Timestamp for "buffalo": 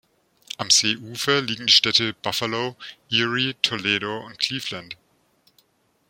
2.23-2.75